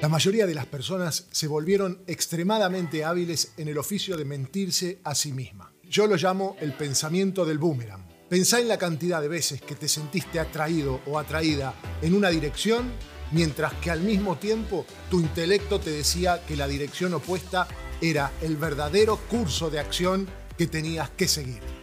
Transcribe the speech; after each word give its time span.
La 0.00 0.08
mayoría 0.08 0.46
de 0.46 0.54
las 0.54 0.66
personas 0.66 1.26
se 1.30 1.48
volvieron 1.48 2.02
extremadamente 2.06 3.04
hábiles 3.04 3.52
en 3.56 3.68
el 3.68 3.78
oficio 3.78 4.16
de 4.16 4.24
mentirse 4.24 5.00
a 5.04 5.14
sí 5.14 5.32
misma. 5.32 5.72
Yo 5.84 6.06
lo 6.06 6.16
llamo 6.16 6.56
el 6.60 6.72
pensamiento 6.74 7.44
del 7.44 7.58
boomerang. 7.58 8.06
Pensá 8.28 8.60
en 8.60 8.68
la 8.68 8.78
cantidad 8.78 9.20
de 9.20 9.28
veces 9.28 9.60
que 9.60 9.74
te 9.74 9.88
sentiste 9.88 10.38
atraído 10.38 11.00
o 11.06 11.18
atraída 11.18 11.74
en 12.02 12.14
una 12.14 12.30
dirección, 12.30 12.92
mientras 13.32 13.74
que 13.74 13.90
al 13.90 14.00
mismo 14.00 14.36
tiempo 14.36 14.86
tu 15.10 15.20
intelecto 15.20 15.80
te 15.80 15.90
decía 15.90 16.44
que 16.46 16.56
la 16.56 16.68
dirección 16.68 17.14
opuesta 17.14 17.66
era 18.00 18.32
el 18.42 18.56
verdadero 18.56 19.16
curso 19.28 19.70
de 19.70 19.80
acción 19.80 20.26
que 20.56 20.66
tenías 20.66 21.10
que 21.10 21.28
seguir. 21.28 21.77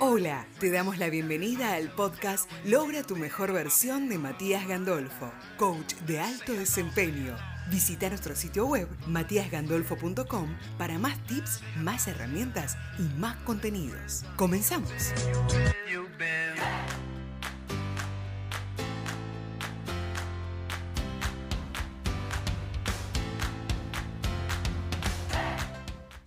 Hola, 0.00 0.46
te 0.60 0.70
damos 0.70 0.98
la 0.98 1.10
bienvenida 1.10 1.74
al 1.74 1.90
podcast 1.90 2.48
Logra 2.64 3.02
tu 3.02 3.16
mejor 3.16 3.52
versión 3.52 4.08
de 4.08 4.16
Matías 4.16 4.68
Gandolfo, 4.68 5.32
coach 5.56 5.94
de 6.06 6.20
alto 6.20 6.52
desempeño. 6.52 7.36
Visita 7.68 8.08
nuestro 8.08 8.36
sitio 8.36 8.66
web 8.66 8.88
matíasgandolfo.com 9.08 10.56
para 10.78 10.98
más 10.98 11.18
tips, 11.26 11.62
más 11.78 12.06
herramientas 12.06 12.76
y 12.98 13.18
más 13.18 13.36
contenidos. 13.38 14.24
Comenzamos. 14.36 14.92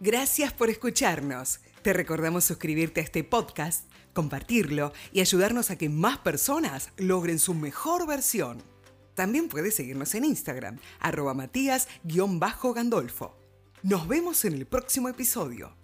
Gracias 0.00 0.52
por 0.52 0.70
escucharnos. 0.70 1.60
Te 1.82 1.92
recordamos 1.92 2.42
suscribirte 2.42 3.00
a 3.00 3.04
este 3.04 3.22
podcast, 3.22 3.88
compartirlo 4.12 4.92
y 5.12 5.20
ayudarnos 5.20 5.70
a 5.70 5.78
que 5.78 5.88
más 5.88 6.18
personas 6.18 6.90
logren 6.96 7.38
su 7.38 7.54
mejor 7.54 8.08
versión. 8.08 8.60
También 9.14 9.48
puedes 9.48 9.76
seguirnos 9.76 10.16
en 10.16 10.24
Instagram, 10.24 10.80
arroba 10.98 11.32
matías-gandolfo. 11.32 13.36
Nos 13.84 14.08
vemos 14.08 14.44
en 14.44 14.54
el 14.54 14.66
próximo 14.66 15.08
episodio. 15.08 15.76